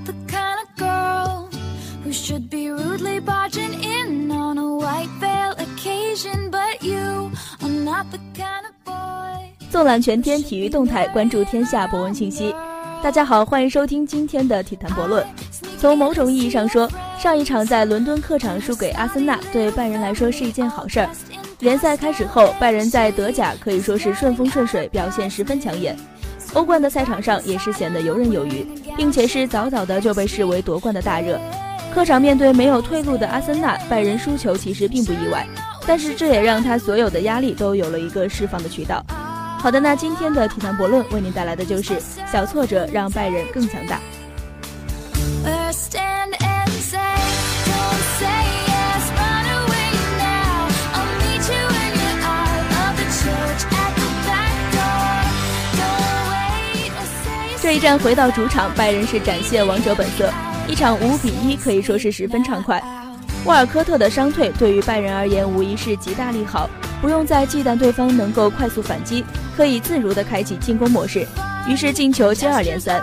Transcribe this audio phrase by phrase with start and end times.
[0.00, 1.48] not the kind of girl
[2.02, 7.30] who should be rudely barging in on a white veil occasion, but you
[7.62, 9.50] are not the kind of boy.
[9.70, 12.54] 纵览全天体育动态，关注天下博文信息。
[13.02, 15.24] 大家好，欢迎收听今天的体坛博论。
[15.78, 21.08] 从某种意义上说，上一场在伦敦客场输给阿森纳，对拜仁来说是一件好事儿。
[21.60, 25.96] 联赛开始后，拜仁在德甲可以说是顺风顺水，表现十分抢眼。
[26.54, 31.40] 欧冠的赛场上也是显得游刃有余，并且是早早的就被视为夺冠的大热。
[31.94, 35.46] 客场面对没有退路的阿森纳，拜仁输球其实并不意外，
[35.86, 39.04] 但是这也让他所有的压力都有了一个释放的渠道。
[39.58, 42.00] 好的，那今天的体坛博论为您带来的就是
[42.30, 44.00] 小挫折让拜仁更强大。
[57.70, 60.28] 这一战回到主场，拜仁是展现王者本色，
[60.66, 62.82] 一场五比一可以说是十分畅快。
[63.44, 66.68] 沃尔科特的伤退对于拜仁而言无疑是极大利好，
[67.00, 69.24] 不用再忌惮对方能够快速反击，
[69.56, 71.24] 可以自如的开启进攻模式。
[71.68, 73.00] 于是进球接二连三，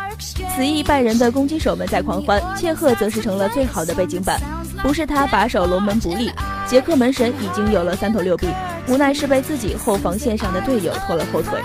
[0.54, 4.38] 此役拜仁的攻击手们在狂欢，切赫则是成了最好的背景板。
[4.84, 6.30] 不是他把守龙门不利，
[6.68, 8.50] 捷克门神已经有了三头六臂，
[8.90, 11.58] 无奈是被自己后防线上的队友拖了后腿。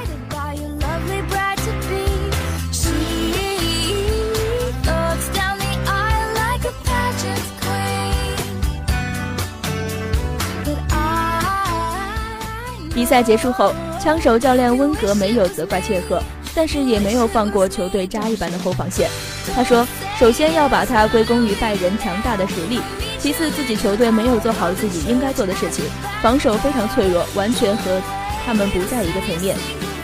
[12.94, 16.22] 比赛结束后，枪手教练温格没有责怪切赫，
[16.54, 19.08] 但是也没有放过球队渣一般的后防线。
[19.54, 19.86] 他说
[20.20, 22.80] ：“首先要把它归功于拜仁强大的实力，
[23.18, 25.84] 其次自己球队没有做好自己应该做的事情，
[26.22, 28.00] 防守非常脆弱，完全和
[28.44, 29.56] 他们不在一个层面。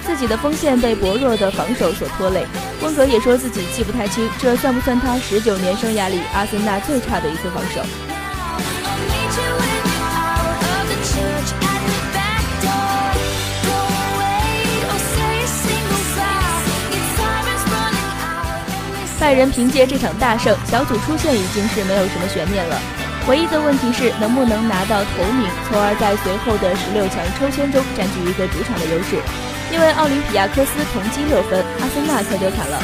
[0.07, 2.47] 自己的锋线被薄弱的防守所拖累。”
[2.83, 8.08] 温格也说自己记不太清，这算不算他十九年生涯里阿森纳最差的一次防守？
[19.29, 22.81] 拜仁凭借这场大胜，小组出线已经是没有什么悬念了。
[23.29, 29.21] 唯一的问题是能不能拿到头名，从而在随后的十六强抽签中占据一个主场的优势。
[29.71, 32.81] 因为奥林匹亚科斯同积六分，阿森纳可就惨了。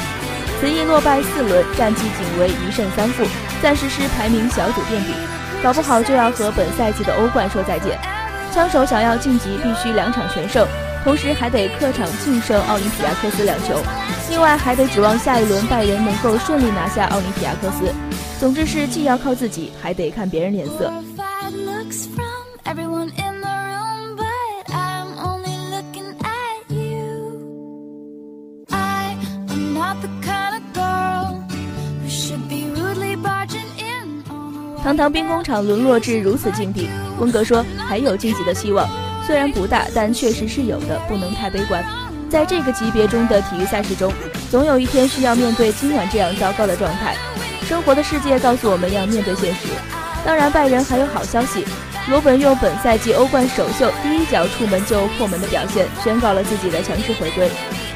[0.61, 3.25] 此役落败四轮，战绩仅为一胜三负，
[3.63, 5.15] 暂时是排名小组垫底，
[5.63, 7.99] 搞不好就要和本赛季的欧冠说再见。
[8.53, 10.69] 枪手想要晋级，必须两场全胜。
[11.05, 13.79] 同时还得客场净胜奥林匹亚科斯两球，
[14.31, 17.93] 另外还得指望下一轮拜仁能够顺利拿下奥林匹亚科斯。
[18.41, 20.91] 总之是既要靠自己，还得看别人脸色。
[34.83, 36.89] 堂堂兵工厂沦落至如此境地，
[37.19, 38.87] 温格说还有晋级的希望。
[39.27, 41.85] 虽然不大，但确实是有的，不能太悲观。
[42.29, 44.13] 在这个级别中的体育赛事中，
[44.51, 47.15] 总有一天需要面对今晚这样糟糕的状态。
[47.67, 49.69] 生活的世界告诉我们要面对现实。
[50.27, 51.65] 当然，拜仁还有好消息，
[52.09, 57.51] 罗本用本赛季欧冠首秀第一脚出门就破门的表现，宣告了自己的强势回归。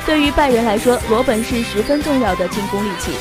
[0.06, 3.12] 对于拜仁来说，罗本是十分重要的进攻利器，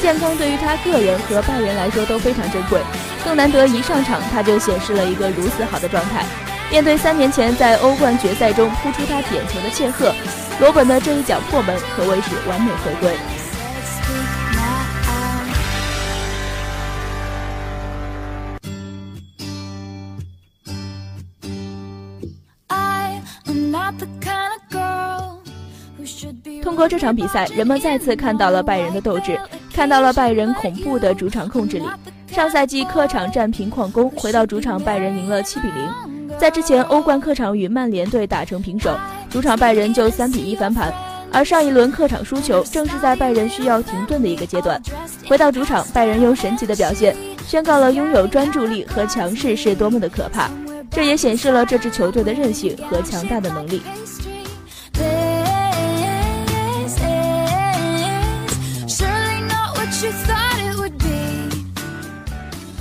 [0.00, 2.80] 健康对于他个人和拜仁来说都非常珍贵。
[3.24, 6.24] 更难得一上场他就显示了一个如此好的状态。
[6.70, 10.14] 面对三年前在欧冠决赛中扑出他点球的切赫，
[10.60, 13.16] 罗本的这一脚破门可谓是完美回归。
[26.62, 29.38] 通过这场比赛，人们再次看到了拜仁的斗志，
[29.72, 31.86] 看到了拜仁恐怖的主场控制力。
[32.28, 36.05] 上赛季客场战平矿工，回到主场拜仁赢了七比零。
[36.38, 38.94] 在之前，欧冠客场与曼联队打成平手，
[39.30, 40.92] 主场拜仁就三比一翻盘。
[41.32, 44.80] 而上一轮客场输球，正是在拜仁需要停顿的一个阶段。
[45.26, 47.16] 回到主场，拜仁用神奇的表现，
[47.46, 50.48] 宣告了拥有专注力和强势是多么的可怕。
[50.90, 53.82] 这也显示了这支球队的韧性和强大的能力。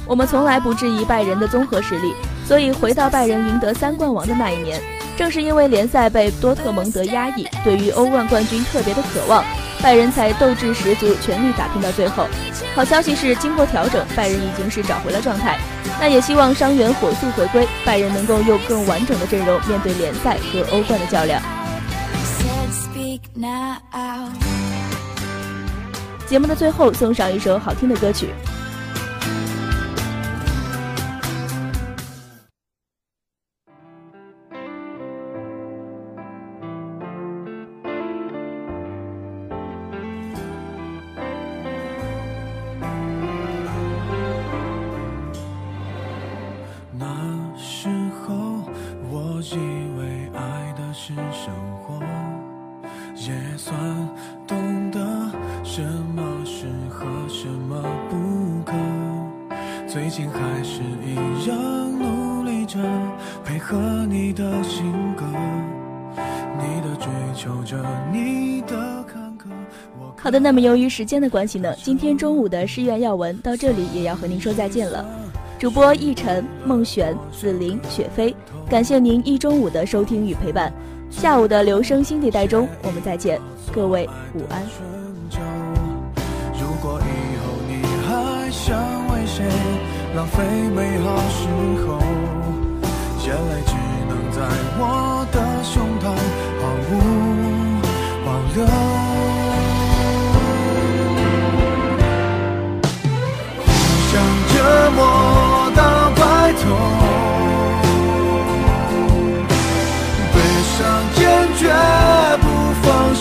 [0.07, 2.13] 我们从来不质疑拜仁的综合实力。
[2.45, 4.79] 所以回到拜仁赢得三冠王的那一年，
[5.17, 9.43] 正是因为联赛被多特蒙德压抑，对于欧冠冠军特别的渴望，
[9.81, 12.27] 拜仁才斗志十足，全力打拼到最后。
[12.75, 15.57] 好消息是，经过调整，拜仁已经是找回了状态。
[15.99, 21.41] 那也希望伤员火速回归，拜仁能够用更完整的阵容面对联赛和欧冠的较量。
[26.27, 28.29] 节目的最后送上一首好听的歌曲。
[70.17, 75.03] 好的，那么由于时间的关系呢，今天中午的诗苑要闻到这里也要和您说再见了。
[75.57, 78.35] 主播易晨、孟璇、紫菱、雪飞，
[78.69, 80.71] 感谢您一中午的收听与陪伴。
[81.17, 83.39] 下午的留声新地带中，我们再见，
[83.73, 84.61] 各位午安。
[86.59, 88.77] 如果以后你还想
[89.07, 89.45] 为谁
[90.13, 90.43] 浪费
[90.75, 91.47] 美好时
[91.87, 91.97] 候，
[93.25, 93.73] 眼泪只
[94.09, 94.41] 能在
[94.77, 96.03] 我的胸膛
[96.61, 96.93] 毫无
[98.25, 98.84] 保留。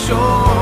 [0.07, 0.54] 胸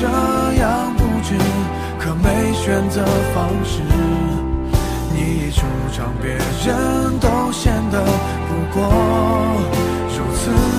[0.00, 1.34] 这样不值
[1.98, 3.04] 可没选择
[3.34, 3.82] 方式。
[5.12, 8.04] 你一出场别人都显得
[8.46, 9.78] 不过。
[10.16, 10.77] 如此